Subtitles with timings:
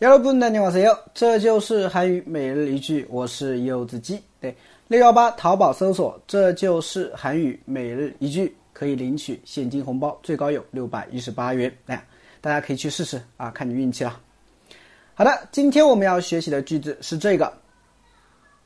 [0.00, 0.70] 여러분大家好，
[1.14, 4.20] 这就是韩语每日一句，我是柚子鸡。
[4.40, 4.54] 对，
[4.88, 11.74] 六幺八淘宝搜索“这就是韩语每日一句”，可以领取现金红包，最高有六百一十八元。
[11.86, 12.06] 哎，
[12.40, 14.20] 大家可以去试试啊，看你运气了。
[15.14, 17.52] 好的，今天我们要学习的句子是这个：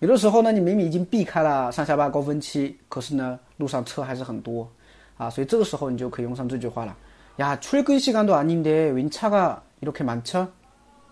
[0.00, 4.68] 有的时候呢，你明明已经避开了上下班高峰期，可是呢，路上车还是很多，
[5.16, 6.94] 啊，所以这个时候你就可以用上这句话了。
[7.36, 10.46] 呀，출근시간도아닌데웬차가이렇게많 죠？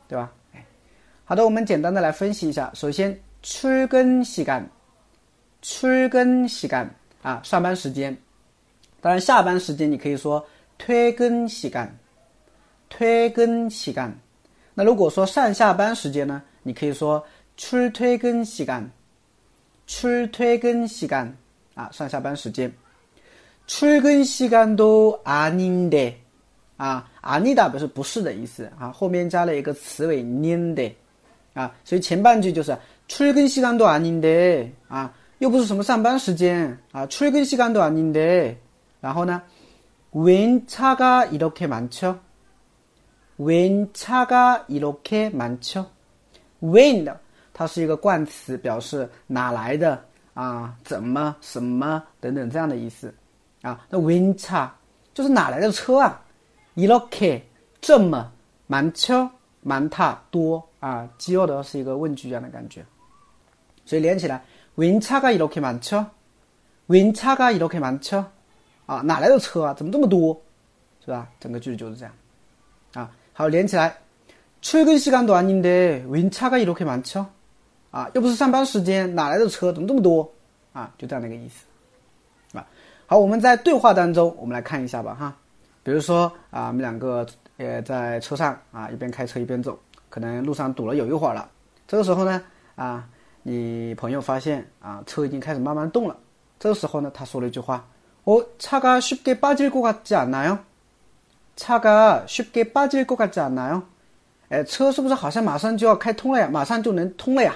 [0.09, 0.31] 对吧？
[0.53, 0.65] 哎，
[1.25, 2.71] 好的，我们简单的来分析一下。
[2.75, 4.65] 首先，출근시 간，
[5.62, 6.89] 출근시 간，
[7.23, 8.15] 啊，上班时间。
[9.01, 10.45] 当然，下班时间你可以说
[10.79, 11.89] 퇴근시 간，
[12.91, 14.11] 퇴근시 간。
[14.75, 17.25] 那如果说上下班时间呢，你可以说。
[17.57, 18.91] 출퇴근시 간，
[19.87, 21.33] 출퇴근시 간，
[21.75, 22.73] 啊，上下班时间。
[23.67, 26.17] 출근시간도아닌 데，
[26.77, 30.93] 啊，아니다表示不是的意思啊，后面加了一个词尾닌 데，
[31.55, 32.77] 啊，所以前半句就是
[33.09, 38.57] 출근시간도아닌 데， 啊，又不是什么上班时间啊，출근시간도아닌 데，
[39.01, 39.41] 然后呢，
[40.12, 42.19] 웬차가이렇게많 죠？
[43.39, 45.87] 웬차가이렇게많 죠？
[46.61, 47.07] 웬
[47.57, 50.03] 它是一个冠词，表示哪来的
[50.35, 50.75] 啊？
[50.85, 53.12] 怎么什么等等这样的意思
[53.62, 53.85] 啊？
[53.91, 54.75] 那 win 差
[55.15, 56.21] 就是哪来的车啊？
[56.77, 57.41] iroke
[57.81, 58.33] 这么
[58.67, 59.29] 蛮车
[59.61, 61.09] 蛮踏多啊？
[61.19, 62.85] 肌肉的是一个问句一样的感觉，
[63.85, 64.42] 所以连起来
[64.77, 66.05] win 差个 iroke 蛮车，
[66.86, 68.25] win 差个 iroke 蛮车
[68.86, 69.03] 啊？
[69.03, 69.75] 哪来的车啊？
[69.75, 70.41] 怎么这么多？
[71.05, 71.29] 是吧？
[71.41, 72.14] 整个句子就是这样
[72.95, 73.11] 啊。
[73.35, 73.95] 好，连起来，
[74.63, 77.27] 출근시간도아닌데윈차가이렇게많죠
[77.97, 79.73] 啊，又不是上班时间，哪来的车？
[79.73, 80.29] 怎么这么多？
[80.73, 81.67] 啊，就这样的一个意思，
[82.57, 82.67] 啊，
[83.05, 85.36] 好，我们在对话当中，我们来看一下吧，哈，
[85.83, 87.27] 比如说啊，我们两个
[87.58, 91.47] 呃在车上啊，一边开车一边走，可能路上堵了有一会儿了，
[91.86, 92.42] 这个时候呢，
[92.75, 93.07] 啊，
[93.42, 96.17] 你朋友发现啊，车已经开始慢慢动了，
[96.58, 97.86] 这个时候呢，他说了一句话，
[98.25, 100.57] 哦，차가쉽게빠질것같지않나 요？
[101.57, 103.83] 차가쉽게빠질것같지않나 요？
[104.48, 106.48] 哎，车是不是好像马上就要开通了呀？
[106.51, 107.55] 马上就能通了呀？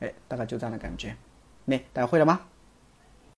[0.00, 1.16] 哎，大概就这样的感觉，
[1.64, 2.40] 那大家会了吗？